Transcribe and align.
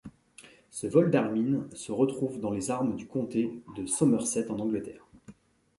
Ce 0.71 0.87
vol 0.87 1.11
d'hermines 1.11 1.67
se 1.75 1.91
retrouve 1.91 2.39
dans 2.39 2.49
les 2.49 2.71
armes 2.71 2.95
du 2.95 3.05
comté 3.05 3.53
de 3.77 3.85
Somerset 3.85 4.49
en 4.49 4.57
Angleterre. 4.57 5.05